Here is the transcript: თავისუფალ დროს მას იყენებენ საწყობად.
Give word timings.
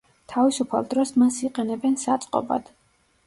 თავისუფალ 0.31 0.87
დროს 0.93 1.11
მას 1.23 1.37
იყენებენ 1.49 1.99
საწყობად. 2.05 2.73